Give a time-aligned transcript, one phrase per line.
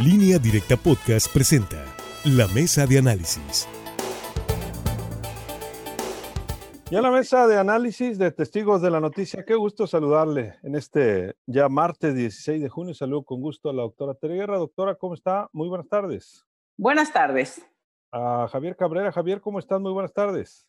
[0.00, 1.84] Línea Directa Podcast presenta
[2.24, 3.68] La Mesa de Análisis.
[6.90, 11.36] Ya la mesa de análisis de testigos de la noticia, qué gusto saludarle en este
[11.46, 12.92] ya martes 16 de junio.
[12.92, 14.58] Saludo con gusto a la doctora Tere Guerra.
[14.58, 15.48] Doctora, ¿cómo está?
[15.52, 16.44] Muy buenas tardes.
[16.76, 17.64] Buenas tardes.
[18.10, 19.12] A Javier Cabrera.
[19.12, 19.80] Javier, ¿cómo estás?
[19.80, 20.66] Muy buenas tardes.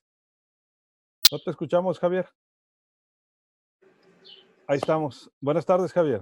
[1.31, 2.29] No te escuchamos, Javier.
[4.67, 5.31] Ahí estamos.
[5.41, 6.21] Buenas tardes, Javier.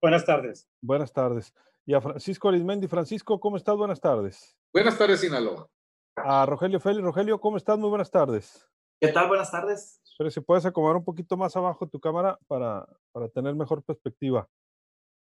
[0.00, 0.68] Buenas tardes.
[0.80, 1.52] Buenas tardes.
[1.86, 2.88] Y a Francisco Arismendi.
[2.88, 3.76] Francisco, ¿cómo estás?
[3.76, 4.56] Buenas tardes.
[4.72, 5.68] Buenas tardes, Sinaloa.
[6.16, 7.04] A Rogelio Félix.
[7.04, 7.78] Rogelio, ¿cómo estás?
[7.78, 8.66] Muy buenas tardes.
[9.00, 9.28] ¿Qué tal?
[9.28, 10.00] Buenas tardes.
[10.16, 14.48] Pero si puedes acomodar un poquito más abajo tu cámara para, para tener mejor perspectiva.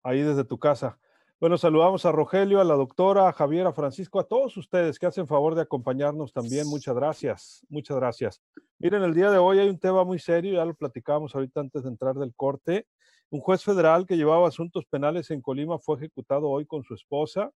[0.03, 0.97] Ahí desde tu casa.
[1.39, 5.05] Bueno, saludamos a Rogelio, a la doctora, a Javier, a Francisco, a todos ustedes que
[5.05, 6.67] hacen favor de acompañarnos también.
[6.67, 8.41] Muchas gracias, muchas gracias.
[8.79, 11.83] Miren, el día de hoy hay un tema muy serio, ya lo platicábamos ahorita antes
[11.83, 12.87] de entrar del corte.
[13.31, 17.51] Un juez federal que llevaba asuntos penales en Colima fue ejecutado hoy con su esposa.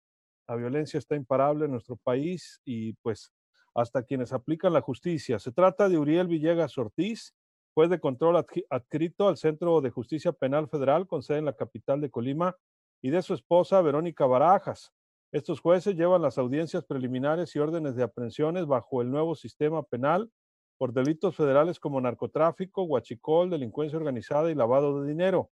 [0.45, 3.31] La violencia está imparable en nuestro país y pues
[3.73, 5.39] hasta quienes aplican la justicia.
[5.39, 7.33] Se trata de Uriel Villegas Ortiz,
[7.73, 12.01] juez de control adscrito al Centro de Justicia Penal Federal con sede en la capital
[12.01, 12.57] de Colima
[13.01, 14.91] y de su esposa Verónica Barajas.
[15.31, 20.29] Estos jueces llevan las audiencias preliminares y órdenes de aprehensiones bajo el nuevo sistema penal
[20.77, 25.49] por delitos federales como narcotráfico, huachicol, delincuencia organizada y lavado de dinero.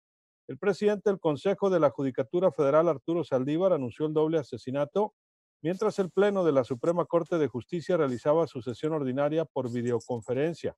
[0.48, 5.12] El presidente del Consejo de la Judicatura Federal, Arturo Saldívar, anunció el doble asesinato
[5.61, 10.77] mientras el Pleno de la Suprema Corte de Justicia realizaba su sesión ordinaria por videoconferencia.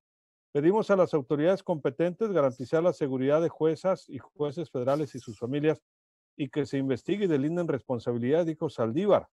[0.53, 5.39] Pedimos a las autoridades competentes garantizar la seguridad de juezas y jueces federales y sus
[5.39, 5.83] familias
[6.35, 9.29] y que se investigue y delinden responsabilidad, dijo Saldívar.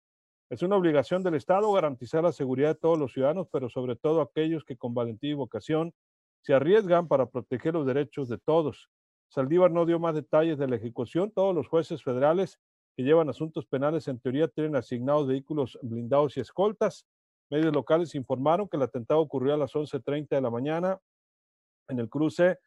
[0.49, 4.21] Es una obligación del Estado garantizar la seguridad de todos los ciudadanos, pero sobre todo
[4.21, 5.93] aquellos que con valentía y vocación
[6.41, 8.89] se arriesgan para proteger los derechos de todos.
[9.33, 11.31] Saldívar no dio más detalles de la ejecución.
[11.31, 12.59] Todos los jueces federales
[12.95, 17.07] que llevan asuntos penales en teoría tienen asignados vehículos blindados y escoltas.
[17.49, 20.99] Medios locales informaron que el atentado ocurrió a las 11.30 de la mañana
[21.89, 22.59] en el cruce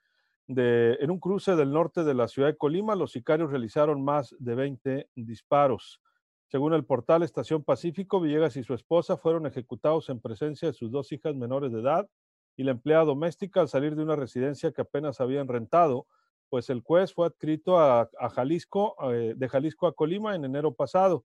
[0.49, 4.55] en un cruce del norte de la ciudad de Colima, los sicarios realizaron más de
[4.55, 6.01] 20 disparos.
[6.49, 10.93] Según el portal Estación Pacífico, Villegas y su esposa fueron ejecutados en presencia de sus
[10.93, 12.09] dos hijas menores de edad
[12.57, 16.07] y la empleada doméstica al salir de una residencia que apenas habían rentado,
[16.49, 21.25] pues el juez fue adscrito a, Jalisco, eh, de Jalisco a Colima en enero pasado.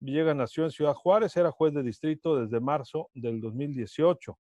[0.00, 4.36] Villegas nació en Ciudad Juárez, era juez de distrito desde marzo del 2018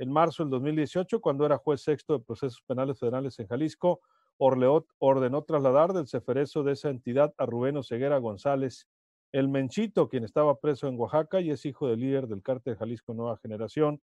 [0.00, 4.00] en marzo del 2018, cuando era juez sexto de procesos penales federales en Jalisco,
[4.38, 8.88] Orleot ordenó trasladar del ceferezo de esa entidad a Rubén Oseguera González,
[9.30, 13.12] el Menchito, quien estaba preso en Oaxaca y es hijo del líder del cártel Jalisco
[13.12, 14.00] Nueva Generación,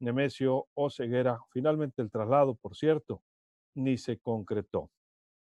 [0.00, 1.40] Nemesio Oseguera.
[1.50, 3.22] Finalmente el traslado, por cierto,
[3.74, 4.90] ni se concretó.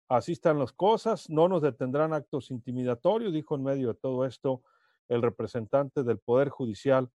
[0.08, 4.62] Así están las cosas, no nos detendrán actos intimidatorios, dijo en medio de todo esto
[5.10, 7.10] el representante del Poder Judicial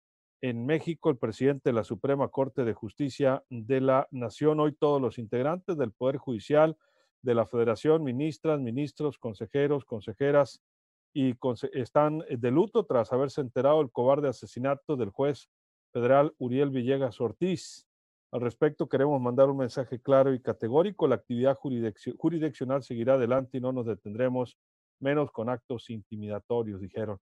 [0.41, 5.00] en México, el presidente de la Suprema Corte de Justicia de la Nación, hoy todos
[5.00, 6.76] los integrantes del Poder Judicial,
[7.22, 10.62] de la Federación, ministras, ministros, consejeros, consejeras,
[11.12, 11.34] y
[11.72, 15.48] están de luto tras haberse enterado del cobarde asesinato del juez
[15.91, 17.88] federal Uriel Villegas Ortiz.
[18.36, 21.08] Al respecto, queremos mandar un mensaje claro y categórico.
[21.08, 24.58] La actividad jurisdiccional seguirá adelante y no nos detendremos,
[25.00, 27.19] menos con actos intimidatorios, dijeron.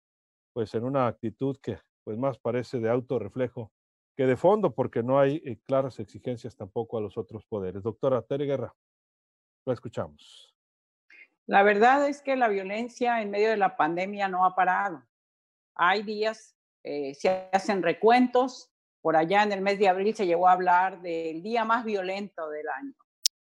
[0.53, 3.73] Pues en una actitud que pues más parece de autorreflejo
[4.15, 7.83] que de fondo, porque no hay eh, claras exigencias tampoco a los otros poderes.
[7.83, 8.73] Doctora Tere Guerra,
[9.65, 10.55] la escuchamos.
[11.45, 15.03] La verdad es que la violencia en medio de la pandemia no ha parado.
[15.75, 18.70] Hay días, eh, se hacen recuentos,
[19.01, 22.49] por allá en el mes de abril se llegó a hablar del día más violento
[22.49, 22.93] del año.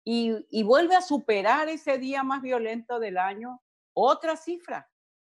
[0.04, 3.62] Y, vuelve a superar ese día más violento del año
[3.94, 4.90] otra cifra,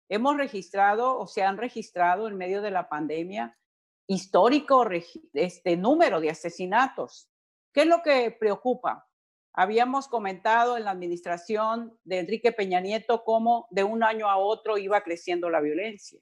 [0.10, 3.58] Hemos registrado o se han registrado en medio de la pandemia
[4.06, 4.88] histórico
[5.34, 7.30] este número de asesinatos.
[7.72, 9.08] ¿Qué es lo que preocupa?
[9.54, 14.78] Habíamos comentado en la administración de Enrique Peña Nieto cómo de un año a otro
[14.78, 16.20] iba creciendo la violencia.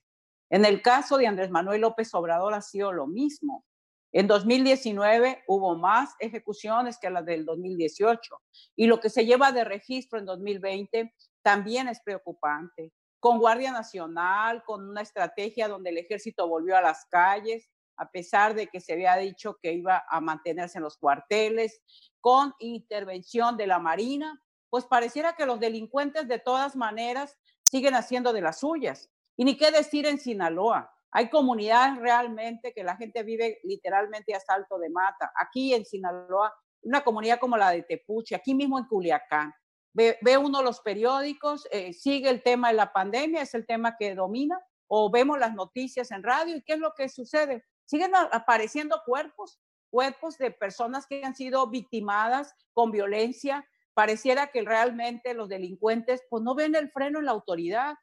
[0.49, 3.65] En el caso de Andrés Manuel López Obrador ha sido lo mismo.
[4.13, 8.41] En 2019 hubo más ejecuciones que las del 2018
[8.75, 12.91] y lo que se lleva de registro en 2020 también es preocupante
[13.21, 18.55] con Guardia Nacional, con una estrategia donde el ejército volvió a las calles, a pesar
[18.55, 21.81] de que se había dicho que iba a mantenerse en los cuarteles,
[22.19, 24.41] con intervención de la Marina,
[24.71, 29.11] pues pareciera que los delincuentes de todas maneras siguen haciendo de las suyas.
[29.37, 30.91] Y ni qué decir en Sinaloa.
[31.11, 35.31] Hay comunidades realmente que la gente vive literalmente a salto de mata.
[35.35, 36.53] Aquí en Sinaloa,
[36.83, 39.53] una comunidad como la de Tepuche, aquí mismo en Culiacán,
[39.93, 44.15] Ve, uno los periódicos, eh, sigue el tema de la pandemia, es el tema que
[44.15, 47.65] domina, o vemos las noticias en radio y qué es lo que sucede.
[47.85, 49.59] Siguen apareciendo cuerpos,
[49.89, 53.67] cuerpos de personas que han sido victimadas con violencia.
[53.93, 57.95] Pareciera que realmente los delincuentes pues no ven el freno en la autoridad.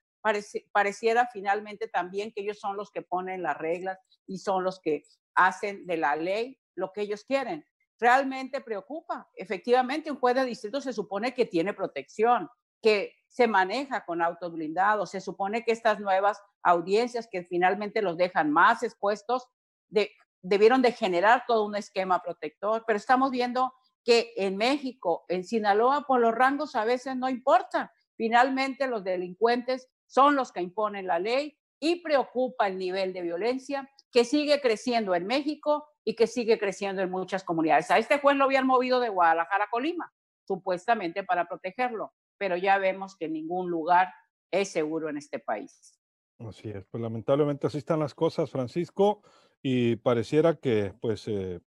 [0.73, 5.03] Pareciera finalmente también que ellos son los que ponen las reglas y son los que
[5.35, 7.65] hacen de la ley lo que ellos quieren.
[7.99, 9.29] Realmente preocupa.
[9.35, 12.49] Efectivamente, un juez de distrito se supone que tiene protección,
[12.81, 15.11] que se maneja con autos blindados.
[15.11, 19.49] Se supone que estas nuevas audiencias que finalmente los dejan más expuestos
[19.89, 20.13] de,
[20.43, 23.73] debieron de generar todo un esquema protector, pero estamos viendo
[24.05, 27.93] que en México, en Sinaloa, por los rangos a veces no importa.
[28.17, 33.89] Finalmente los delincuentes son los que imponen la ley y preocupa el nivel de violencia
[34.11, 37.91] que sigue creciendo en México y que sigue creciendo en muchas comunidades.
[37.93, 40.13] A este juez lo habían movido de Guadalajara a Colima,
[40.45, 44.09] supuestamente para protegerlo pero ya vemos que ningún lugar
[44.51, 45.99] es seguro en este país.
[46.39, 49.23] Así es, pues lamentablemente así están las cosas, Francisco,
[49.61, 51.61] y pareciera que pues eh,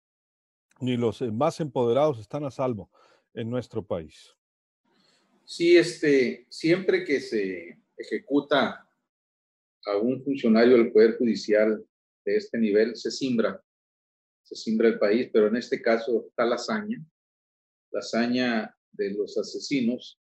[0.80, 2.92] ni los más empoderados están a salvo
[3.34, 4.36] en nuestro país.
[5.44, 8.90] Sí, este, siempre que se ejecuta
[9.86, 11.86] a un funcionario del Poder Judicial
[12.26, 13.62] de este nivel, se simbra,
[14.44, 17.04] se simbra el país, pero en este caso está la hazaña,
[17.92, 20.20] la hazaña de los asesinos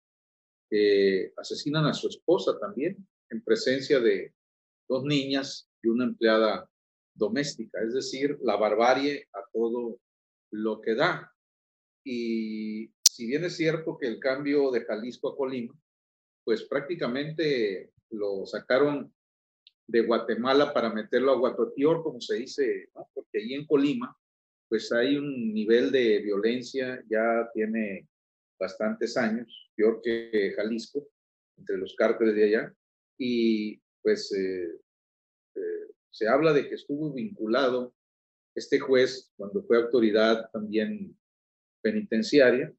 [1.37, 2.97] asesinan a su esposa también
[3.29, 4.33] en presencia de
[4.89, 6.69] dos niñas y una empleada
[7.13, 9.99] doméstica, es decir, la barbarie a todo
[10.51, 11.33] lo que da.
[12.03, 15.73] Y si bien es cierto que el cambio de Jalisco a Colima,
[16.47, 19.13] pues prácticamente lo sacaron
[19.85, 24.17] de Guatemala para meterlo a Guatotior, como se dice, porque ahí en Colima,
[24.69, 28.07] pues hay un nivel de violencia, ya tiene
[28.57, 31.09] bastantes años, peor que Jalisco,
[31.57, 32.73] entre los cárteles de allá,
[33.17, 34.71] y pues eh,
[35.53, 37.93] eh, se habla de que estuvo vinculado
[38.55, 41.13] este juez cuando fue autoridad también
[41.81, 42.73] penitenciaria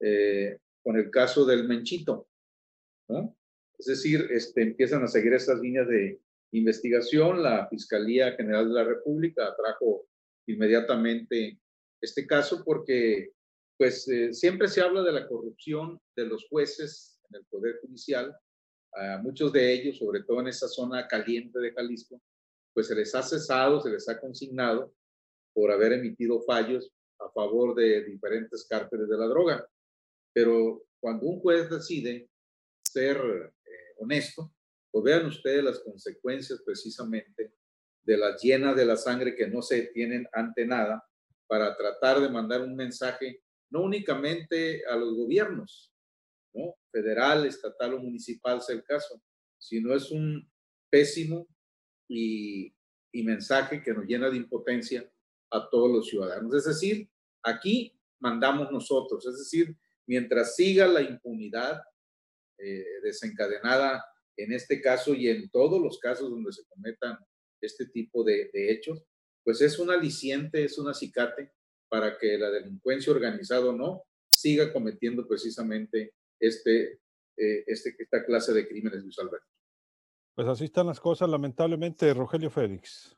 [0.00, 2.28] eh, con el caso del Menchito,
[3.78, 6.20] Es decir, este, empiezan a seguir estas líneas de
[6.52, 10.06] investigación, la Fiscalía General de la República atrajo
[10.46, 11.58] inmediatamente
[12.00, 13.32] este caso porque
[13.76, 18.34] pues eh, siempre se habla de la corrupción de los jueces en el Poder Judicial.
[18.94, 22.22] A muchos de ellos, sobre todo en esa zona caliente de Jalisco,
[22.72, 24.94] pues se les ha cesado, se les ha consignado
[25.54, 29.68] por haber emitido fallos a favor de diferentes cárteles de la droga.
[30.32, 32.28] Pero cuando un juez decide
[33.04, 33.52] eh,
[33.98, 34.54] honesto,
[34.90, 37.52] pues vean ustedes las consecuencias precisamente
[38.02, 41.04] de las llenas de la sangre que no se tienen ante nada
[41.46, 45.92] para tratar de mandar un mensaje no únicamente a los gobiernos,
[46.54, 46.76] ¿no?
[46.90, 49.20] federal, estatal o municipal sea el caso,
[49.58, 50.48] sino es un
[50.88, 51.48] pésimo
[52.08, 52.74] y,
[53.12, 55.10] y mensaje que nos llena de impotencia
[55.50, 56.54] a todos los ciudadanos.
[56.54, 57.10] Es decir,
[57.42, 59.76] aquí mandamos nosotros, es decir,
[60.06, 61.82] mientras siga la impunidad
[62.58, 64.04] eh, desencadenada
[64.36, 67.18] en este caso y en todos los casos donde se cometan
[67.60, 69.02] este tipo de, de hechos,
[69.42, 71.52] pues es un aliciente, es un acicate
[71.88, 77.00] para que la delincuencia organizada no siga cometiendo precisamente este,
[77.36, 79.46] eh, este, esta clase de crímenes, Luis Alberto.
[80.34, 83.16] Pues así están las cosas, lamentablemente, Rogelio Félix.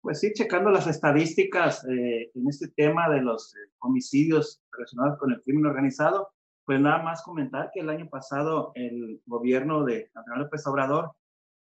[0.00, 5.32] Pues sí, checando las estadísticas eh, en este tema de los eh, homicidios relacionados con
[5.32, 6.32] el crimen organizado,
[6.66, 11.12] pues nada más comentar que el año pasado el gobierno de Andrés López Obrador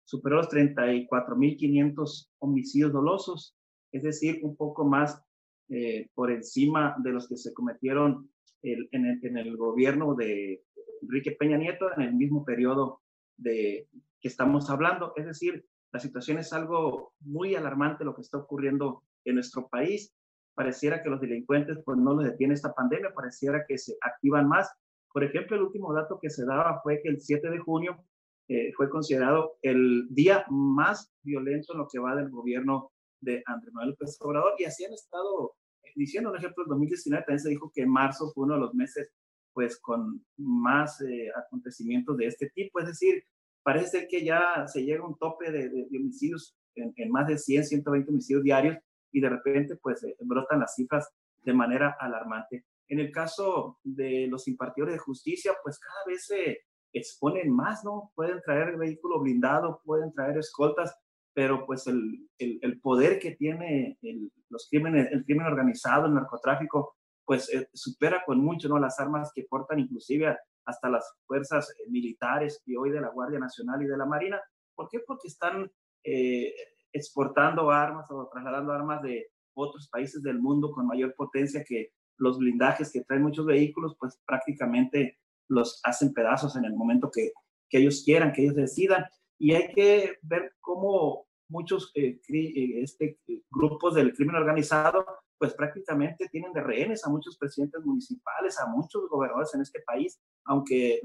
[0.05, 3.57] superó los 34.500 homicidios dolosos,
[3.93, 5.23] es decir, un poco más
[5.69, 8.29] eh, por encima de los que se cometieron
[8.63, 10.63] en, el, gobierno de
[11.01, 13.01] Enrique Peña Nieto en el mismo periodo
[13.37, 13.89] de
[14.21, 15.13] que estamos hablando.
[15.17, 20.13] Es decir, la situación es algo muy alarmante lo que está ocurriendo en nuestro país.
[20.55, 24.71] Pareciera que los delincuentes pues no los detiene esta pandemia, pareciera que se activan más.
[25.13, 28.05] Por ejemplo, el último dato que se daba fue que el 7 de junio
[28.49, 32.91] eh, fue considerado el día más violento en lo que va del gobierno
[33.21, 35.55] de Andrés Manuel López Obrador y así han estado
[35.95, 39.11] diciendo, por ejemplo, el 2019 también se dijo que marzo fue uno de los meses
[39.53, 43.25] pues con más eh, acontecimientos de este tipo, es decir,
[43.63, 48.11] parece que ya se llega a un tope de, homicidios en, más de 100, 120
[48.11, 48.79] homicidios diarios
[49.13, 51.09] y de repente pues eh, brotan las cifras
[51.43, 52.65] de manera alarmante.
[52.91, 56.59] En el caso de los impartidores de justicia, pues cada vez se
[56.93, 58.13] exponen más, ¿no?
[58.15, 60.95] Pueden traer vehículo blindado, pueden traer escoltas,
[61.33, 66.97] pero pues el, el, poder que tiene el, los crímenes, el crimen organizado, el narcotráfico,
[67.25, 68.79] pues eh, supera con mucho, ¿no?
[68.79, 73.39] Las armas que portan inclusive hasta las fuerzas eh, militares y hoy de la Guardia
[73.39, 74.41] Nacional y de la Marina,
[74.81, 75.01] ¿Por qué?
[75.07, 75.71] Porque están
[76.03, 76.55] eh,
[76.91, 81.91] exportando armas o trasladando armas de otros países del mundo con mayor potencia que
[82.21, 87.33] los blindajes que traen muchos vehículos, pues prácticamente los hacen pedazos en el momento que,
[87.69, 89.05] que ellos quieran, que ellos decidan.
[89.39, 93.19] Y hay que ver cómo muchos eh, eh, este,
[93.51, 95.05] grupos del crimen organizado,
[95.39, 100.21] pues prácticamente tienen de rehenes a muchos presidentes municipales, a muchos gobernadores en este país,
[100.45, 101.01] aunque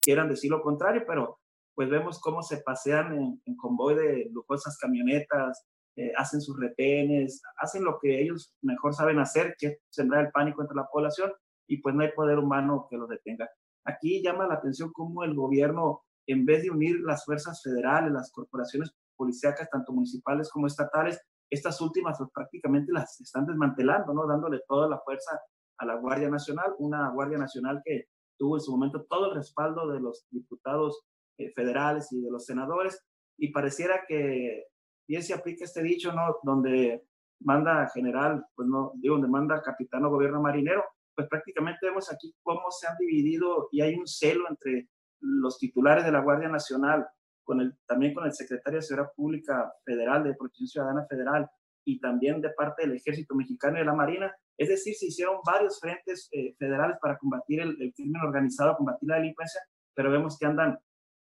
[0.00, 1.38] quieran decir lo contrario, pero
[1.74, 5.66] pues vemos cómo se pasean en, en convoy de lujosas camionetas,
[5.98, 10.30] eh, hacen sus retenes, hacen lo que ellos mejor saben hacer, que es sembrar el
[10.30, 11.32] pánico entre la población,
[11.66, 13.50] y pues no hay poder humano que los detenga.
[13.84, 18.30] Aquí llama la atención cómo el gobierno, en vez de unir las fuerzas federales, las
[18.30, 24.24] corporaciones policíacas, tanto municipales como estatales, estas últimas pues, prácticamente las están desmantelando, ¿no?
[24.24, 25.40] Dándole toda la fuerza
[25.78, 28.04] a la Guardia Nacional, una Guardia Nacional que
[28.38, 31.06] tuvo en su momento todo el respaldo de los diputados
[31.38, 33.04] eh, federales y de los senadores,
[33.36, 34.66] y pareciera que
[35.08, 36.36] bien se aplica este dicho, ¿no?
[36.42, 37.04] Donde
[37.40, 40.84] manda general, pues no, digo, donde manda capitán o gobierno marinero,
[41.14, 44.88] pues prácticamente vemos aquí cómo se han dividido y hay un celo entre
[45.20, 47.06] los titulares de la Guardia Nacional,
[47.42, 51.48] con el, también con el secretario de Seguridad Pública Federal, de Protección Ciudadana Federal,
[51.84, 54.32] y también de parte del Ejército Mexicano y de la Marina.
[54.58, 59.08] Es decir, se hicieron varios frentes eh, federales para combatir el, el, crimen organizado, combatir
[59.08, 59.60] la delincuencia,
[59.94, 60.78] pero vemos que andan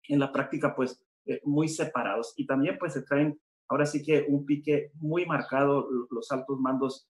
[0.08, 2.34] en la práctica pues eh, muy separados.
[2.36, 7.08] Y también pues se traen ahora sí que un pique muy marcado los altos mandos,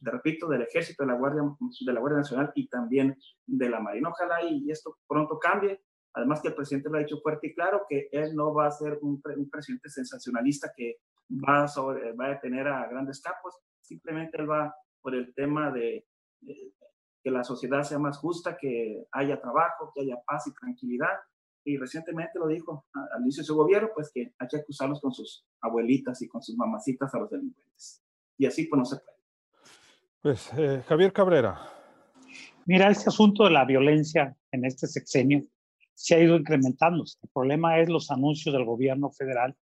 [0.00, 3.80] de repito, del ejército, de la Guardia, de la Guardia Nacional y también de la
[3.80, 4.08] Marina.
[4.08, 5.82] Ojalá y esto pronto cambie.
[6.14, 8.70] Además que el presidente lo ha dicho fuerte y claro que él no va a
[8.70, 9.20] ser un,
[9.50, 10.96] presidente sensacionalista que
[11.28, 16.06] va a, detener a grandes capos, simplemente él va por el tema de
[17.22, 21.18] que la sociedad sea más justa, que haya trabajo, que haya paz y tranquilidad
[21.66, 25.12] y recientemente lo dijo al inicio de su gobierno, pues que hay que acusarlos con
[25.12, 28.04] sus abuelitas y con sus mamacitas a los delincuentes.
[28.38, 29.16] Y así pues no se puede.
[30.22, 31.60] Pues eh, Javier Cabrera.
[32.66, 35.44] Mira, este asunto de la violencia en este sexenio
[35.92, 37.02] se ha ido incrementando.
[37.02, 39.56] El problema es los anuncios del gobierno federal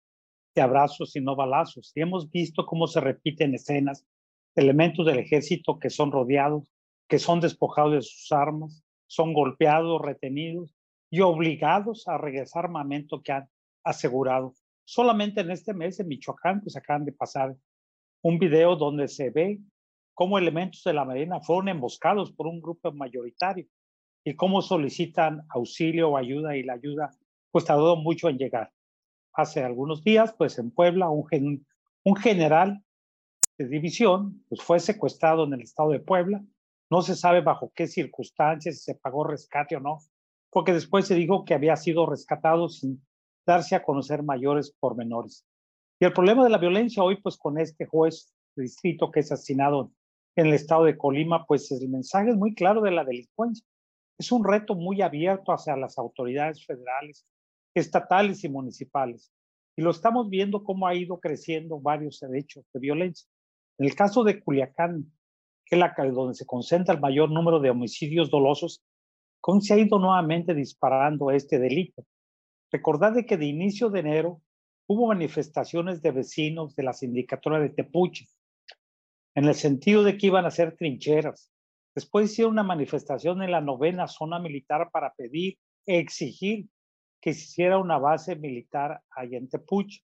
[0.55, 1.91] de abrazos y no balazos.
[1.95, 4.07] Y hemos visto cómo se repiten escenas,
[4.55, 6.71] elementos del ejército que son rodeados,
[7.09, 10.75] que son despojados de sus armas, son golpeados, retenidos
[11.15, 13.49] y obligados a regresar armamento que han
[13.85, 14.53] asegurado.
[14.85, 17.55] Solamente en este mes en Michoacán, pues acaban de pasar
[18.23, 19.61] un video donde se ve
[20.13, 23.65] cómo elementos de la Marina fueron emboscados por un grupo mayoritario
[24.25, 27.11] y cómo solicitan auxilio o ayuda y la ayuda
[27.53, 28.73] pues tardó mucho en llegar.
[29.35, 31.65] Hace algunos días, pues en Puebla, un, gen,
[32.03, 32.83] un general
[33.57, 36.45] de división pues fue secuestrado en el estado de Puebla.
[36.91, 40.01] No se sabe bajo qué circunstancias, si se pagó rescate o no,
[40.55, 43.05] porque después se dijo que había sido rescatado sin
[43.45, 45.45] darse a conocer mayores pormenores.
[45.99, 49.33] Y el problema de la violencia hoy, pues con este juez de distrito que es
[49.33, 49.91] asesinado
[50.37, 53.67] en el estado de Colima, pues el mensaje es muy claro de la delincuencia.
[54.17, 57.27] Es un reto muy abierto hacia las autoridades federales,
[57.75, 59.33] estatales y municipales.
[59.77, 63.29] Y lo estamos viendo cómo ha ido creciendo varios hechos de violencia.
[63.77, 65.13] En el caso de Culiacán,
[65.67, 68.85] que es donde se concentra el mayor número de homicidios dolosos,
[69.45, 72.03] cómo se ha ido nuevamente disparando este delito.
[72.73, 74.41] Recordad que de inicio de enero
[74.87, 78.27] hubo manifestaciones de vecinos de la sindicatura de Tepuche,
[79.35, 81.53] en el sentido de que iban a ser trincheras.
[81.95, 86.67] Después hicieron una manifestación en la novena zona militar para pedir, e exigir
[87.21, 90.01] que se hiciera una base militar allá en Tepuche.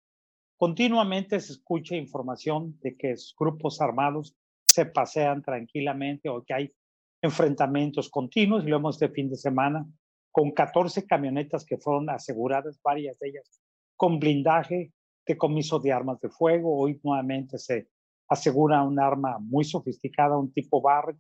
[0.58, 6.74] Continuamente se escucha información de que grupos armados se pasean tranquilamente o que hay
[7.22, 9.86] enfrentamientos continuos, lo hemos este fin de semana,
[10.32, 13.60] con 14 camionetas que fueron aseguradas, varias de ellas
[14.00, 14.94] con blindaje,
[15.26, 16.74] decomiso de armas de fuego.
[16.78, 17.90] Hoy nuevamente se
[18.30, 21.18] asegura un arma muy sofisticada, un tipo Barrett,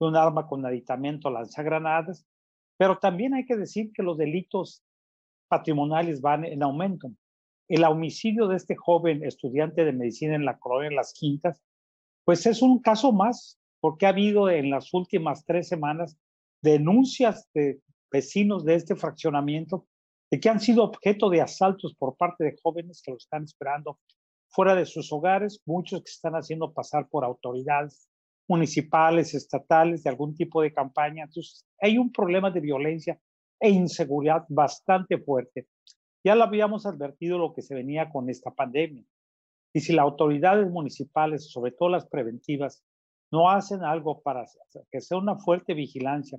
[0.00, 2.26] un arma con aditamiento lanzagranadas.
[2.76, 4.82] Pero también hay que decir que los delitos
[5.46, 7.12] patrimoniales van en aumento.
[7.68, 11.62] El homicidio de este joven estudiante de medicina en la colonia Las Quintas,
[12.24, 16.16] pues es un caso más porque ha habido en las últimas tres semanas
[16.62, 19.86] denuncias de vecinos de este fraccionamiento
[20.30, 23.98] de que han sido objeto de asaltos por parte de jóvenes que lo están esperando
[24.48, 28.08] fuera de sus hogares, muchos que están haciendo pasar por autoridades
[28.48, 31.24] municipales, estatales, de algún tipo de campaña.
[31.24, 33.20] Entonces, hay un problema de violencia
[33.60, 35.66] e inseguridad bastante fuerte.
[36.24, 39.04] Ya lo habíamos advertido lo que se venía con esta pandemia.
[39.74, 42.82] Y si las autoridades municipales, sobre todo las preventivas,
[43.34, 44.46] no hacen algo para
[44.92, 46.38] que sea una fuerte vigilancia,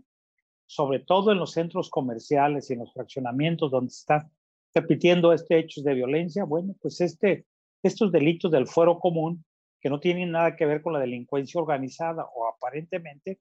[0.65, 4.31] sobre todo en los centros comerciales y en los fraccionamientos donde están
[4.73, 6.45] repitiendo este hechos de violencia.
[6.45, 7.45] Bueno, pues este,
[7.83, 9.43] estos delitos del fuero común,
[9.81, 13.39] que no tienen nada que ver con la delincuencia organizada o aparentemente,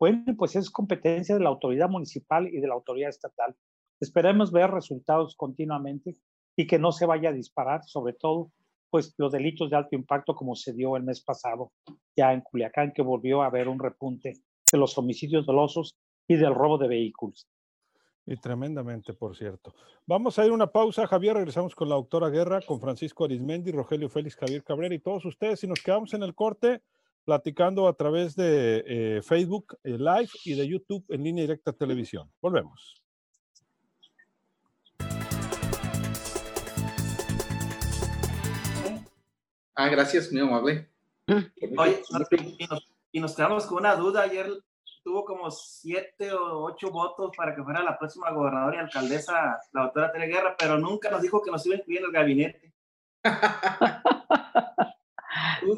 [0.00, 3.54] bueno, pues es competencia de la autoridad municipal y de la autoridad estatal.
[4.00, 6.16] Esperemos ver resultados continuamente
[6.56, 8.50] y que no se vaya a disparar, sobre todo,
[8.94, 11.72] pues los delitos de alto impacto como se dio el mes pasado
[12.16, 14.34] ya en Culiacán, que volvió a haber un repunte
[14.70, 15.96] de los homicidios dolosos
[16.28, 17.48] y del robo de vehículos.
[18.24, 19.74] Y tremendamente, por cierto.
[20.06, 21.34] Vamos a ir una pausa, Javier.
[21.34, 25.64] Regresamos con la doctora Guerra, con Francisco Arismendi, Rogelio Félix, Javier Cabrera y todos ustedes.
[25.64, 26.80] Y nos quedamos en el corte
[27.24, 32.30] platicando a través de eh, Facebook eh, Live y de YouTube en línea directa televisión.
[32.40, 33.03] Volvemos.
[39.74, 40.88] Ah, gracias, muy amable.
[41.76, 42.02] Oye,
[42.58, 44.22] y nos, y nos quedamos con una duda.
[44.22, 44.48] Ayer
[45.02, 49.82] tuvo como siete o ocho votos para que fuera la próxima gobernadora y alcaldesa, la
[49.82, 52.72] doctora Tere Guerra, pero nunca nos dijo que nos iba a incluir en el gabinete.
[55.60, 55.76] tú,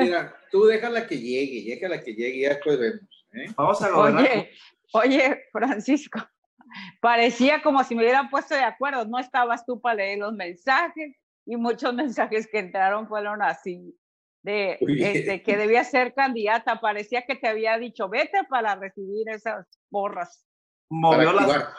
[0.00, 3.26] mira, tú déjala que llegue, déjala que llegue, ya después vemos.
[3.32, 3.52] ¿eh?
[3.56, 4.24] Vamos a gobernar.
[4.24, 4.50] Oye,
[4.92, 6.20] oye, Francisco,
[7.00, 9.06] parecía como si me hubieran puesto de acuerdo.
[9.06, 11.16] No estabas tú para leer los mensajes
[11.48, 13.98] y muchos mensajes que entraron fueron así
[14.42, 16.80] de este, que debía ser candidata.
[16.80, 20.46] Parecía que te había dicho, vete para recibir esas borras.
[20.90, 21.74] Movió, las,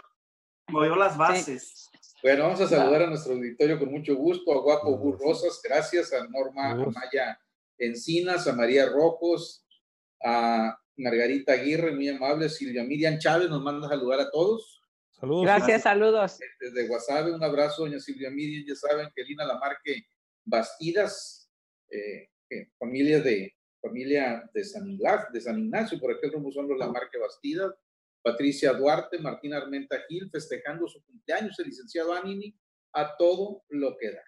[0.68, 1.90] movió las bases.
[2.22, 6.12] Bueno, vamos a saludar a nuestro auditorio con mucho gusto, a Guapo Bur Rosas, gracias,
[6.14, 7.40] a Norma Amaya
[7.78, 9.66] Encinas, a María Rojos,
[10.22, 14.79] a Margarita Aguirre, muy amable, Silvia Miriam Chávez nos manda a saludar a todos.
[15.20, 15.44] Saludos.
[15.44, 16.40] Gracias, saludos.
[16.60, 20.06] Desde Guasave, un abrazo, doña Silvia Miriam, ya saben que Lina Lamarque
[20.46, 21.52] Bastidas,
[21.90, 22.30] eh,
[22.78, 24.98] familia de familia de San,
[25.32, 27.74] de San Ignacio, por ejemplo, son los Lamarque Bastidas,
[28.22, 32.54] Patricia Duarte, Martín Armenta Gil, festejando su cumpleaños, el licenciado Anini,
[32.94, 34.24] a todo lo que da.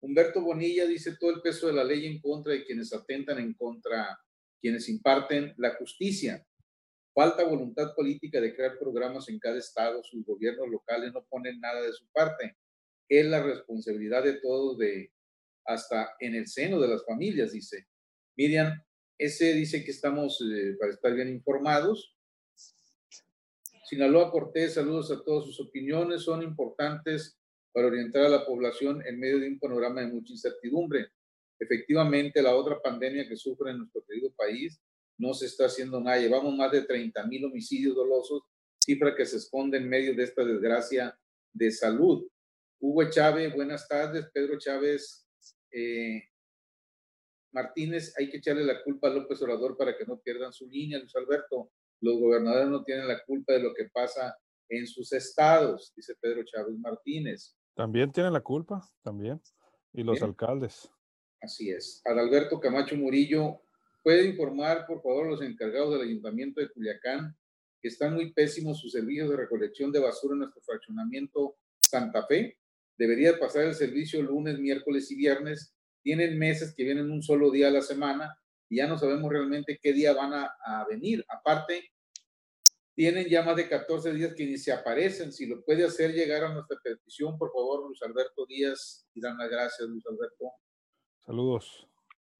[0.00, 3.54] Humberto Bonilla dice todo el peso de la ley en contra de quienes atentan en
[3.54, 4.18] contra,
[4.60, 6.44] quienes imparten la justicia.
[7.16, 11.80] Falta voluntad política de crear programas en cada estado, sus gobiernos locales no ponen nada
[11.80, 12.58] de su parte.
[13.08, 15.10] Es la responsabilidad de todos de
[15.64, 17.86] hasta en el seno de las familias, dice.
[18.36, 18.70] Miriam,
[19.16, 22.14] ese dice que estamos eh, para estar bien informados.
[23.86, 27.38] Sinaloa Cortés, saludos a todas sus opiniones, son importantes
[27.72, 31.12] para orientar a la población en medio de un panorama de mucha incertidumbre.
[31.58, 34.78] Efectivamente, la otra pandemia que sufre en nuestro querido país
[35.18, 36.18] no se está haciendo nada.
[36.18, 38.42] Llevamos más de 30 mil homicidios dolosos,
[38.78, 41.18] cifra que se esconde en medio de esta desgracia
[41.52, 42.26] de salud.
[42.80, 44.28] Hugo Chávez, buenas tardes.
[44.32, 45.26] Pedro Chávez,
[45.72, 46.22] eh,
[47.52, 50.98] Martínez, hay que echarle la culpa a López Obrador para que no pierdan su línea,
[50.98, 51.72] Luis Alberto.
[52.00, 54.36] Los gobernadores no tienen la culpa de lo que pasa
[54.68, 57.56] en sus estados, dice Pedro Chávez Martínez.
[57.74, 59.40] También tienen la culpa, también.
[59.92, 60.90] Y los alcaldes.
[61.40, 62.02] Así es.
[62.04, 63.62] Adalberto Camacho Murillo,
[64.06, 67.36] ¿puede informar, por favor, los encargados del Ayuntamiento de Culiacán
[67.82, 72.56] que están muy pésimos sus servicios de recolección de basura en nuestro fraccionamiento Santa Fe?
[72.96, 75.74] Debería pasar el servicio lunes, miércoles y viernes.
[76.04, 78.38] Tienen meses que vienen un solo día a la semana
[78.68, 81.24] y ya no sabemos realmente qué día van a, venir.
[81.28, 81.90] Aparte,
[82.94, 85.32] tienen ya más de 14 días que ni se aparecen.
[85.32, 89.04] Si lo puede hacer llegar a nuestra petición, por favor, Luis Alberto Díaz.
[89.14, 90.52] Y dan las gracias, Luis Alberto.
[91.24, 91.88] Saludos.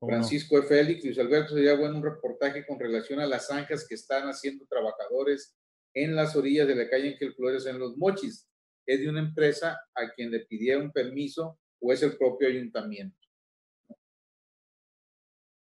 [0.01, 0.63] Francisco E.
[0.63, 4.67] Félix, Luis Alberto, sería bueno un reportaje con relación a las zanjas que están haciendo
[4.67, 5.57] trabajadores
[5.95, 8.47] en las orillas de la calle en que el Flores en los Mochis
[8.87, 13.17] es de una empresa a quien le pidieron permiso o es el propio ayuntamiento.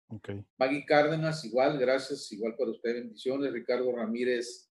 [0.08, 0.44] Okay.
[0.58, 3.52] Maggie Cárdenas, igual, gracias, igual para usted, bendiciones.
[3.52, 4.70] Ricardo Ramírez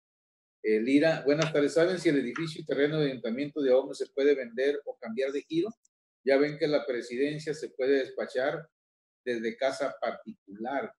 [0.62, 1.74] eh, Lira, buenas tardes.
[1.74, 5.32] ¿Saben si el edificio y terreno de ayuntamiento de Ahome se puede vender o cambiar
[5.32, 5.70] de giro?
[6.24, 8.68] Ya ven que la presidencia se puede despachar
[9.24, 10.94] desde casa particular.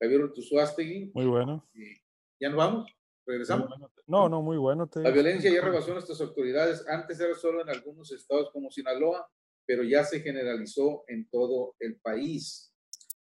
[0.00, 1.10] Javier Ortuzuastegui.
[1.14, 1.68] Muy bueno.
[1.74, 2.00] Eh,
[2.40, 2.96] ¿Ya nos vamos?
[3.26, 3.70] ¿Regresamos?
[4.06, 4.88] No, no, muy bueno.
[4.94, 6.86] La violencia ya rebasó nuestras autoridades.
[6.88, 9.28] Antes era solo en algunos estados como Sinaloa,
[9.66, 12.74] pero ya se generalizó en todo el país.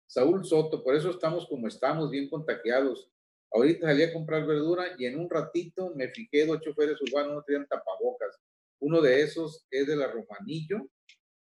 [0.05, 3.11] Saúl Soto, por eso estamos como estamos, bien contagiados.
[3.51, 7.43] Ahorita salí a comprar verdura y en un ratito me fijé dos choferes urbanos no
[7.43, 8.39] tenían tapabocas.
[8.79, 10.87] Uno de esos es de la Romanillo,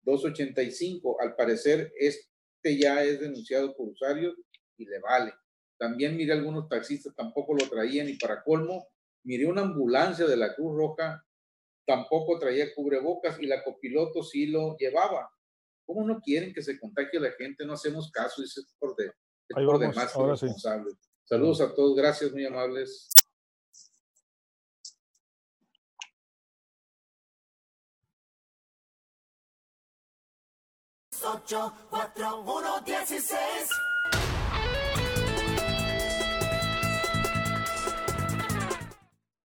[0.03, 1.21] 285.
[1.21, 4.35] Al parecer, este ya es denunciado por usuarios
[4.77, 5.33] y le vale.
[5.79, 8.87] También miré algunos taxistas, tampoco lo traían y para colmo,
[9.25, 11.25] miré una ambulancia de la Cruz Roja,
[11.87, 15.29] tampoco traía cubrebocas y la copiloto sí lo llevaba.
[15.85, 17.67] ¿Cómo no quieren que se contagie la gente?
[17.67, 20.93] No hacemos caso, es por, de, es por demás irresponsable.
[21.25, 23.09] Saludos a todos, gracias, muy amables.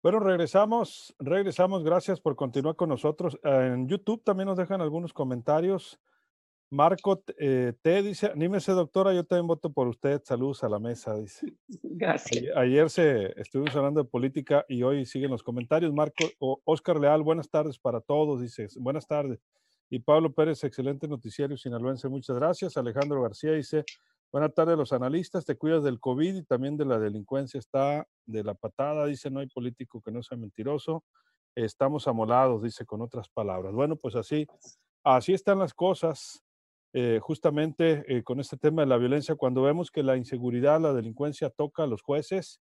[0.04, 1.84] Bueno, regresamos, regresamos.
[1.84, 3.40] Gracias por continuar con nosotros.
[3.44, 6.00] En YouTube también nos dejan algunos comentarios.
[6.72, 10.22] Marco eh, T dice, anímese doctora, yo también voto por usted.
[10.24, 11.54] Saludos a la mesa, dice.
[11.84, 12.46] Gracias.
[12.56, 15.94] Ayer, se estuvimos hablando de política y hoy siguen los comentarios.
[15.94, 16.26] Marco,
[16.66, 18.68] Oscar Leal, buenas tardes para todos, dice.
[18.78, 19.40] Buenas tardes.
[19.94, 22.78] Y Pablo Pérez, excelente noticiario sinaloense, muchas gracias.
[22.78, 23.84] Alejandro García dice,
[24.32, 28.42] buenas tardes los analistas, te cuidas del COVID y también de la delincuencia, está de
[28.42, 31.04] la patada, dice, no hay político que no sea mentiroso.
[31.56, 33.74] Estamos amolados, dice con otras palabras.
[33.74, 34.48] Bueno, pues así,
[35.04, 36.42] así están las cosas.
[36.94, 40.94] Eh, justamente eh, con este tema de la violencia, cuando vemos que la inseguridad, la
[40.94, 42.62] delincuencia toca a los jueces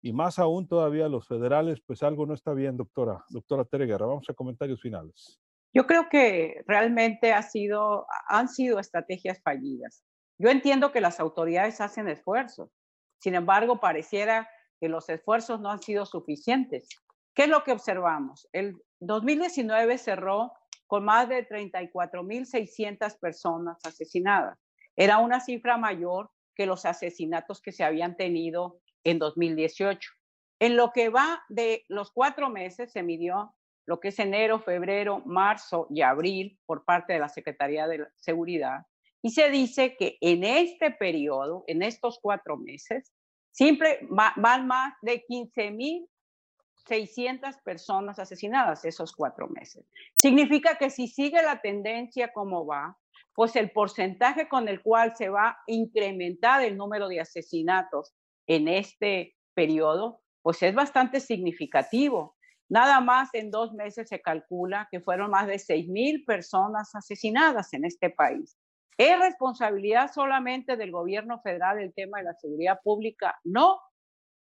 [0.00, 3.26] y más aún todavía a los federales, pues algo no está bien, doctora.
[3.28, 5.38] Doctora Tere Guerra, vamos a comentarios finales.
[5.74, 10.04] Yo creo que realmente ha sido, han sido estrategias fallidas.
[10.38, 12.70] Yo entiendo que las autoridades hacen esfuerzos,
[13.22, 16.88] sin embargo, pareciera que los esfuerzos no han sido suficientes.
[17.34, 18.48] ¿Qué es lo que observamos?
[18.52, 20.52] El 2019 cerró
[20.88, 24.58] con más de 34.600 personas asesinadas.
[24.96, 30.10] Era una cifra mayor que los asesinatos que se habían tenido en 2018.
[30.58, 33.54] En lo que va de los cuatro meses se midió
[33.86, 38.86] lo que es enero, febrero, marzo y abril por parte de la Secretaría de Seguridad.
[39.22, 43.12] Y se dice que en este periodo, en estos cuatro meses,
[43.50, 49.84] siempre van más de 15.600 personas asesinadas esos cuatro meses.
[50.16, 52.98] Significa que si sigue la tendencia como va,
[53.34, 58.14] pues el porcentaje con el cual se va a incrementar el número de asesinatos
[58.46, 62.36] en este periodo, pues es bastante significativo.
[62.72, 67.84] Nada más en dos meses se calcula que fueron más de 6.000 personas asesinadas en
[67.84, 68.56] este país.
[68.96, 73.38] ¿Es responsabilidad solamente del gobierno federal el tema de la seguridad pública?
[73.44, 73.78] No,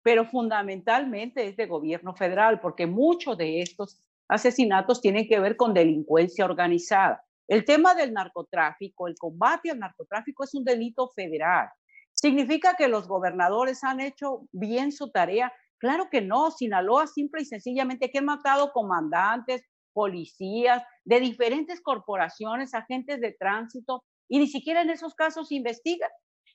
[0.04, 5.74] pero fundamentalmente es del gobierno federal, porque muchos de estos asesinatos tienen que ver con
[5.74, 7.24] delincuencia organizada.
[7.48, 11.68] El tema del narcotráfico, el combate al narcotráfico es un delito federal.
[12.12, 15.52] ¿Significa que los gobernadores han hecho bien su tarea?
[15.80, 22.74] Claro que no, Sinaloa simple y sencillamente que han matado comandantes, policías de diferentes corporaciones,
[22.74, 26.10] agentes de tránsito, y ni siquiera en esos casos investigan.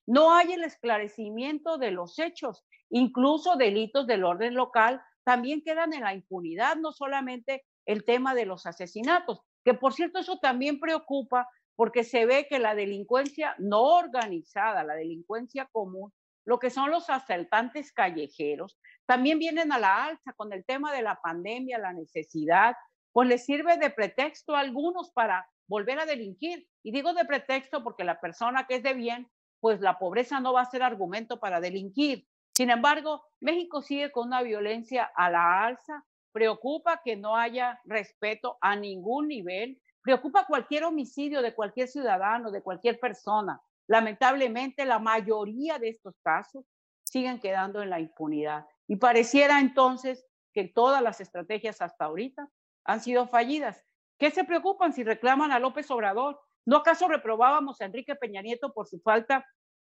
[0.08, 6.02] No hay el esclarecimiento de los hechos, incluso delitos del orden local también quedan en
[6.02, 11.50] la impunidad, no solamente el tema de los asesinatos, que por cierto eso también preocupa
[11.76, 16.14] porque se ve que la delincuencia no organizada, la delincuencia común,
[16.46, 21.02] lo que son los asaltantes callejeros, también vienen a la alza con el tema de
[21.02, 22.76] la pandemia, la necesidad,
[23.12, 26.68] pues les sirve de pretexto a algunos para volver a delinquir.
[26.84, 30.54] Y digo de pretexto porque la persona que es de bien, pues la pobreza no
[30.54, 32.28] va a ser argumento para delinquir.
[32.56, 38.58] Sin embargo, México sigue con una violencia a la alza, preocupa que no haya respeto
[38.62, 43.62] a ningún nivel, preocupa cualquier homicidio de cualquier ciudadano, de cualquier persona.
[43.88, 46.66] Lamentablemente, la mayoría de estos casos
[47.04, 48.66] siguen quedando en la impunidad.
[48.88, 52.50] Y pareciera entonces que todas las estrategias hasta ahorita
[52.86, 53.84] han sido fallidas.
[54.18, 56.40] ¿Qué se preocupan si reclaman a López Obrador?
[56.66, 59.46] ¿No acaso reprobábamos a Enrique Peña Nieto por su falta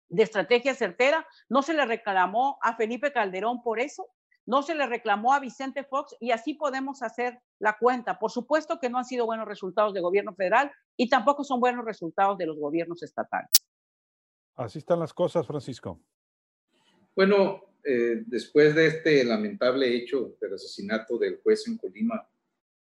[0.09, 1.27] de estrategia certera?
[1.49, 4.09] ¿No se le reclamó a Felipe Calderón por eso?
[4.47, 6.17] ¿No se le reclamó a Vicente Fox?
[6.21, 8.19] Y así podemos hacer la cuenta.
[8.19, 11.85] Por supuesto que no han sido buenos resultados de gobierno federal y tampoco son buenos
[11.85, 13.51] resultados de los gobiernos estatales.
[14.57, 16.01] Así están las cosas, Francisco.
[17.15, 22.29] Bueno, eh, después de este lamentable hecho del asesinato del juez en Colima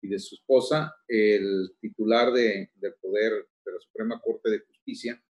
[0.02, 5.22] y de su esposa, el titular de, del poder de la Suprema Corte de Justicia,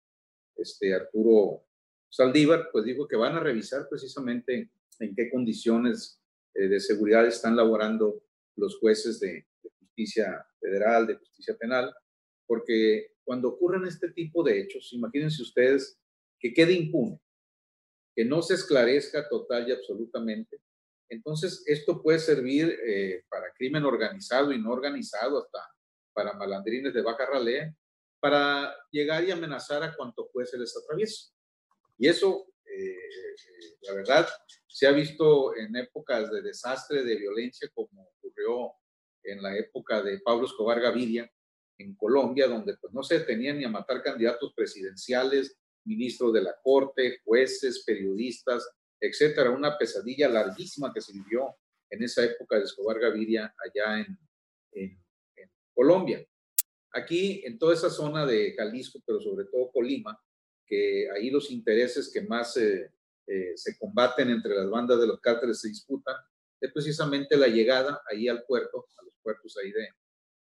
[0.56, 1.64] este Arturo
[2.08, 6.20] Saldívar, pues dijo que van a revisar precisamente en qué condiciones
[6.54, 8.22] eh, de seguridad están laborando
[8.56, 11.94] los jueces de, de justicia federal, de justicia penal,
[12.46, 15.98] porque cuando ocurren este tipo de hechos, imagínense ustedes
[16.38, 17.20] que quede impune
[18.18, 20.60] que no se esclarezca total y absolutamente.
[21.08, 25.60] Entonces, esto puede servir eh, para crimen organizado y no organizado, hasta
[26.12, 27.72] para malandrines de baja ralea,
[28.18, 31.30] para llegar y amenazar a cuanto juez se les atraviesa.
[31.96, 32.96] Y eso, eh,
[33.82, 34.28] la verdad,
[34.66, 38.72] se ha visto en épocas de desastre, de violencia, como ocurrió
[39.22, 41.30] en la época de Pablo Escobar Gaviria
[41.78, 45.56] en Colombia, donde pues no se detenían ni a matar candidatos presidenciales,
[45.88, 48.68] ministros de la Corte, jueces, periodistas,
[49.00, 49.50] etcétera.
[49.50, 51.56] Una pesadilla larguísima que se vivió
[51.90, 54.18] en esa época de Escobar Gaviria allá en,
[55.74, 56.26] Colombia.
[56.92, 60.20] Aquí, en toda esa zona de Jalisco, pero sobre todo Colima,
[60.66, 62.90] que ahí los intereses que más eh,
[63.26, 66.16] eh, se combaten entre las bandas de los cárteles se disputan,
[66.60, 69.88] es precisamente la llegada ahí al puerto, a los puertos ahí de,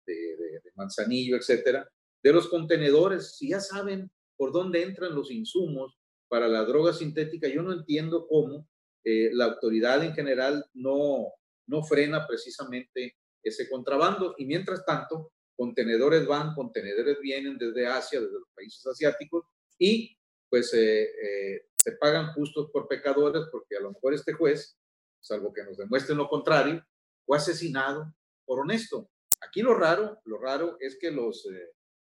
[0.08, 1.90] de, Manzanillo, etcétera,
[2.24, 3.36] de los contenedores.
[3.36, 5.98] Si ya saben por dónde entran los insumos
[6.30, 8.68] para la droga sintética, yo no entiendo cómo
[9.04, 11.34] eh, la autoridad en general no,
[11.68, 14.36] no frena precisamente ese contrabando.
[14.38, 19.46] Y mientras tanto, contenedores van, contenedores vienen desde Asia, desde los países asiáticos,
[19.80, 20.18] y
[20.50, 24.78] pues eh, eh, se pagan justos por pecadores, porque a lo mejor este juez,
[25.20, 26.84] salvo que nos demuestren lo contrario,
[27.26, 28.14] fue asesinado
[28.46, 29.10] por honesto.
[29.42, 31.48] Aquí lo raro, lo raro es que los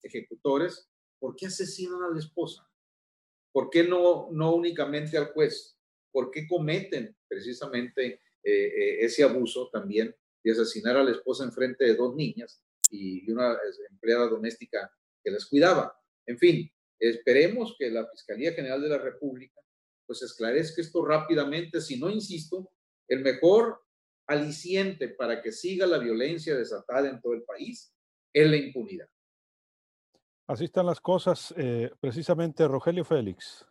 [0.02, 0.88] ejecutores,
[1.24, 2.68] ¿por qué asesinan a la esposa?
[3.50, 5.74] ¿Por qué no, no únicamente al juez?
[6.12, 11.52] por qué cometen precisamente eh, eh, ese abuso también de asesinar a la esposa en
[11.52, 13.58] frente de dos niñas y una
[13.90, 14.92] empleada doméstica
[15.24, 15.98] que las cuidaba.
[16.26, 19.60] En fin, esperemos que la Fiscalía General de la República
[20.06, 22.70] pues esclarezca esto rápidamente, si no, insisto,
[23.08, 23.80] el mejor
[24.28, 27.92] aliciente para que siga la violencia desatada en todo el país
[28.32, 29.08] es la impunidad.
[30.46, 33.66] Así están las cosas, eh, precisamente Rogelio Félix.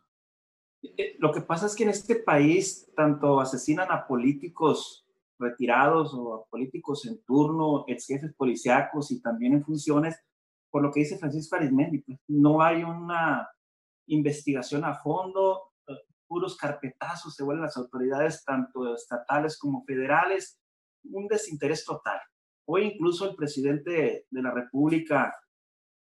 [0.81, 5.05] Eh, lo que pasa es que en este país tanto asesinan a políticos
[5.39, 10.19] retirados o a políticos en turno, ex jefes policíacos y también en funciones,
[10.71, 13.47] por lo que dice Francisco Arismendi, pues, no hay una
[14.07, 15.93] investigación a fondo, eh,
[16.27, 20.59] puros carpetazos se vuelven las autoridades, tanto estatales como federales,
[21.03, 22.19] un desinterés total.
[22.65, 25.33] Hoy incluso el presidente de la República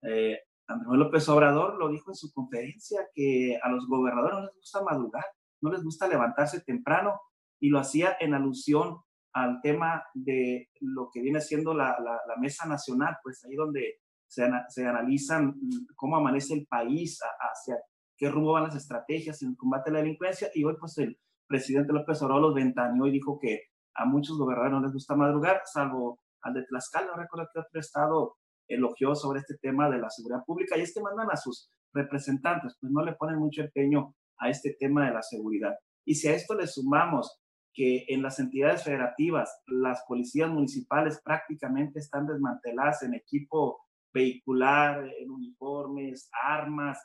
[0.03, 4.55] eh, Andrés López Obrador lo dijo en su conferencia que a los gobernadores no les
[4.55, 5.25] gusta madrugar,
[5.61, 7.19] no les gusta levantarse temprano
[7.59, 8.99] y lo hacía en alusión
[9.33, 11.97] al tema de lo que viene siendo la,
[12.39, 13.95] mesa nacional, pues ahí donde
[14.27, 14.43] se,
[14.85, 15.55] analizan
[15.95, 17.77] cómo amanece el país, hacia
[18.15, 21.19] qué rumbo van las estrategias en el combate a la delincuencia y hoy pues el
[21.47, 23.63] presidente López Obrador los ventaneó y dijo que
[23.95, 27.79] a muchos gobernadores no les gusta madrugar, salvo al de Tlaxcala, no recuerdo que otro
[27.79, 28.37] estado
[28.69, 32.77] elogió sobre este tema de la seguridad pública y es que mandan a sus representantes,
[32.79, 35.75] pues no le ponen mucho empeño a este tema de la seguridad.
[36.05, 37.39] Y si a esto le sumamos
[37.73, 43.81] que en las entidades federativas las policías municipales prácticamente están desmanteladas en equipo
[44.13, 46.99] vehicular, en uniformes, armas,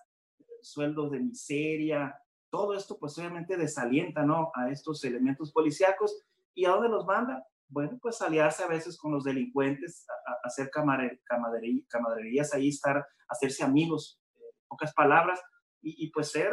[0.62, 2.14] sueldos de miseria,
[2.50, 4.50] todo esto pues obviamente desalienta ¿no?
[4.54, 6.22] a estos elementos policíacos.
[6.54, 7.44] ¿Y a dónde los manda?
[7.68, 10.06] Bueno, pues aliarse a veces con los delincuentes,
[10.44, 14.20] hacer camaraderías ahí, estar, hacerse amigos,
[14.68, 15.40] pocas palabras,
[15.86, 16.50] y, pues ser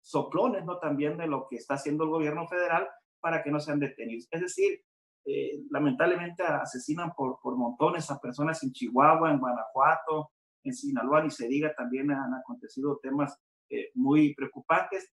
[0.00, 0.78] soplones, ¿no?
[0.78, 2.88] También de lo que está haciendo el gobierno federal
[3.20, 4.26] para que no sean detenidos.
[4.30, 4.80] Es decir,
[5.24, 10.30] eh, lamentablemente asesinan por, por montones a personas en Chihuahua, en Guanajuato,
[10.64, 13.40] en Sinaloa, ni se diga, también han acontecido temas
[13.70, 15.12] eh, muy preocupantes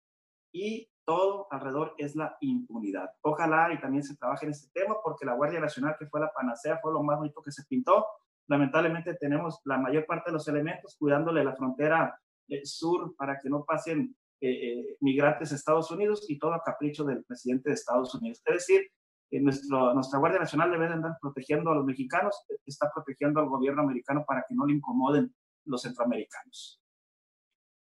[0.52, 3.10] y todo alrededor es la impunidad.
[3.22, 6.32] Ojalá y también se trabaje en este tema porque la Guardia Nacional, que fue la
[6.32, 8.06] panacea, fue lo más bonito que se pintó.
[8.48, 13.48] Lamentablemente tenemos la mayor parte de los elementos cuidándole la frontera eh, sur para que
[13.48, 17.74] no pasen eh, eh, migrantes a Estados Unidos y todo a capricho del presidente de
[17.74, 18.42] Estados Unidos.
[18.44, 18.82] Es decir,
[19.30, 23.48] que nuestro, nuestra Guardia Nacional debe de andar protegiendo a los mexicanos, está protegiendo al
[23.48, 25.34] gobierno americano para que no le incomoden
[25.64, 26.82] los centroamericanos.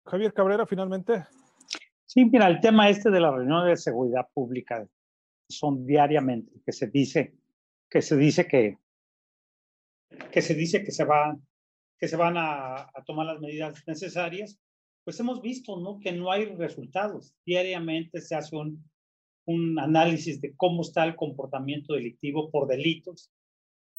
[0.05, 1.25] Javier Cabrera, finalmente.
[2.11, 4.83] Sí, mira, el tema este de la reunión de seguridad pública
[5.47, 7.35] son diariamente, que se dice
[7.87, 8.79] que se dice que,
[10.31, 11.45] que se dice que se van
[11.99, 14.59] que se van a, tomar las medidas necesarias,
[15.03, 15.99] pues hemos visto ¿no?
[15.99, 17.35] que no hay resultados.
[17.45, 18.89] Diariamente se hace un,
[19.45, 23.29] un análisis de cómo está el comportamiento delictivo por delitos,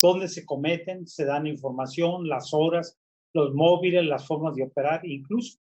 [0.03, 2.99] dónde se cometen, se dan información, las horas,
[3.35, 5.61] los móviles, las formas de operar, incluso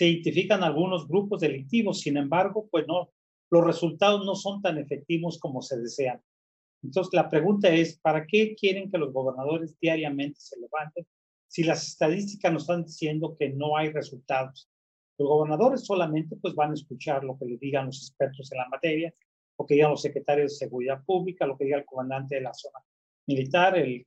[0.00, 3.10] se identifican algunos grupos delictivos, sin embargo, pues no,
[3.50, 6.22] los resultados no son tan efectivos como se desean.
[6.82, 11.06] Entonces, la pregunta es, ¿para qué quieren que los gobernadores diariamente se levanten
[11.48, 14.70] si las estadísticas nos están diciendo que no hay resultados?
[15.18, 18.68] Los gobernadores solamente pues van a escuchar lo que les digan los expertos en la
[18.70, 19.14] materia,
[19.58, 22.54] lo que digan los secretarios de Seguridad Pública, lo que diga el comandante de la
[22.54, 22.78] zona
[23.26, 24.06] militar, eh,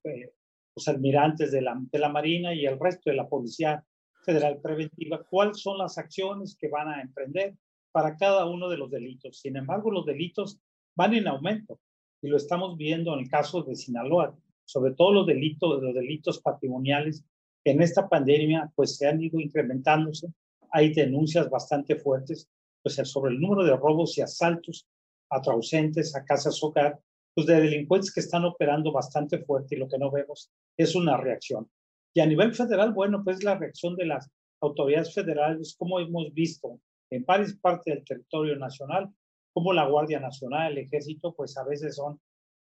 [0.76, 3.86] los almirantes de la Marina y el resto de la policía
[4.24, 7.56] federal preventiva, cuáles son las acciones que van a emprender
[7.92, 9.40] para cada uno de los delitos.
[9.40, 10.60] Sin embargo, los delitos
[10.96, 11.80] van en aumento
[12.22, 16.40] y lo estamos viendo en el caso de Sinaloa, sobre todo los delitos, los delitos
[16.40, 17.24] patrimoniales
[17.66, 20.28] en esta pandemia pues se han ido incrementándose.
[20.72, 22.50] Hay denuncias bastante fuertes
[22.82, 24.88] pues sobre el número de robos y asaltos
[25.30, 27.00] a ausentes, a casas hogar,
[27.34, 31.18] pues de delincuentes que están operando bastante fuerte y lo que no vemos es una
[31.18, 31.70] reacción.
[32.14, 34.30] Y a nivel federal, bueno, pues la reacción de las
[34.62, 39.10] autoridades federales, como hemos visto en varias partes del territorio nacional,
[39.54, 42.20] como la Guardia Nacional, el Ejército, pues a veces son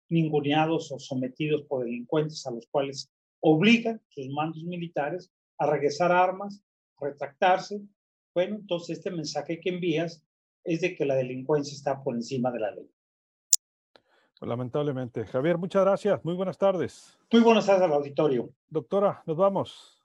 [0.09, 6.61] ninguneados o sometidos por delincuentes a los cuales obligan sus mandos militares a regresar armas,
[6.97, 7.81] a retractarse.
[8.33, 10.23] Bueno, entonces este mensaje que envías
[10.63, 12.89] es de que la delincuencia está por encima de la ley.
[14.45, 15.25] Lamentablemente.
[15.25, 16.23] Javier, muchas gracias.
[16.23, 17.17] Muy buenas tardes.
[17.31, 18.49] Muy buenas tardes al auditorio.
[18.69, 20.01] Doctora, nos vamos.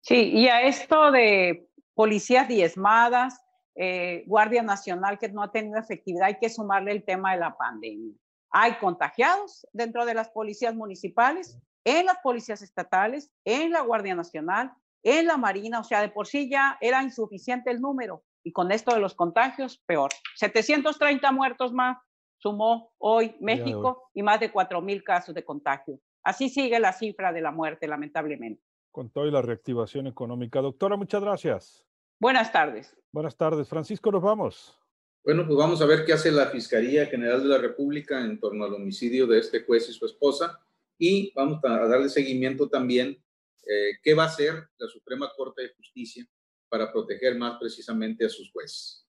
[0.00, 6.28] Sí, y a esto de policías diezmadas, eh, Guardia Nacional que no ha tenido efectividad,
[6.28, 8.14] hay que sumarle el tema de la pandemia.
[8.50, 14.72] Hay contagiados dentro de las policías municipales, en las policías estatales, en la Guardia Nacional,
[15.02, 18.72] en la Marina, o sea, de por sí ya era insuficiente el número y con
[18.72, 20.10] esto de los contagios, peor.
[20.36, 21.98] 730 muertos más
[22.40, 26.00] sumó hoy México y más de 4 mil casos de contagio.
[26.22, 28.62] Así sigue la cifra de la muerte, lamentablemente.
[28.90, 30.60] Con toda la reactivación económica.
[30.60, 31.86] Doctora, muchas gracias.
[32.18, 32.96] Buenas tardes.
[33.12, 33.68] Buenas tardes.
[33.68, 34.76] Francisco, nos vamos.
[35.22, 38.64] Bueno, pues vamos a ver qué hace la Fiscalía General de la República en torno
[38.64, 40.58] al homicidio de este juez y su esposa.
[40.98, 43.22] Y vamos a darle seguimiento también
[43.66, 46.26] eh, qué va a hacer la Suprema Corte de Justicia
[46.68, 49.06] para proteger más precisamente a sus jueces.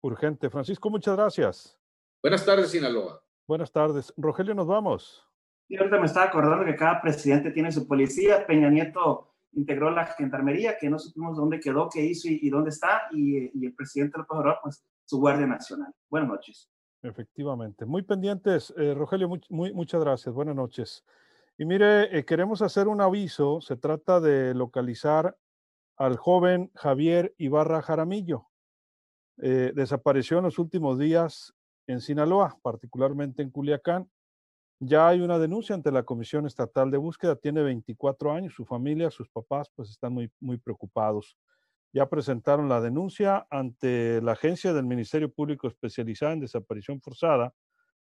[0.00, 0.48] Urgente.
[0.50, 1.75] Francisco, muchas gracias.
[2.26, 3.22] Buenas tardes, Sinaloa.
[3.46, 4.12] Buenas tardes.
[4.16, 5.24] Rogelio, nos vamos.
[5.68, 8.44] Y ahorita me estaba acordando que cada presidente tiene su policía.
[8.44, 13.02] Peña Nieto integró la gendarmería, que no supimos dónde quedó, qué hizo y, dónde está.
[13.12, 15.94] Y, el presidente López Obrador, pues su Guardia Nacional.
[16.10, 16.68] Buenas noches.
[17.00, 17.86] Efectivamente.
[17.86, 20.34] Muy pendientes, eh, Rogelio, muy, muchas gracias.
[20.34, 21.04] Buenas noches.
[21.56, 23.60] Y mire, eh, queremos hacer un aviso.
[23.60, 25.36] Se trata de localizar
[25.96, 28.48] al joven Javier Ibarra Jaramillo.
[29.38, 31.55] Eh, desapareció en los últimos días
[31.86, 34.10] en Sinaloa, particularmente en Culiacán.
[34.80, 39.10] Ya hay una denuncia ante la Comisión Estatal de Búsqueda, tiene 24 años, su familia,
[39.10, 41.38] sus papás, pues están muy, muy preocupados.
[41.92, 47.54] Ya presentaron la denuncia ante la agencia del Ministerio Público especializada en desaparición forzada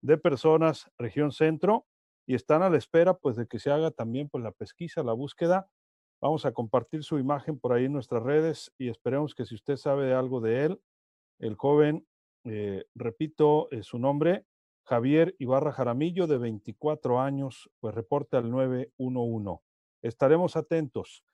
[0.00, 1.86] de personas, región centro,
[2.26, 5.12] y están a la espera pues de que se haga también pues la pesquisa, la
[5.12, 5.68] búsqueda.
[6.20, 9.76] Vamos a compartir su imagen por ahí en nuestras redes y esperemos que si usted
[9.76, 10.80] sabe algo de él,
[11.40, 12.06] el joven
[12.44, 14.44] eh, repito eh, su nombre,
[14.84, 19.62] Javier Ibarra Jaramillo, de 24 años, pues reporte al 911.
[20.02, 21.24] Estaremos atentos.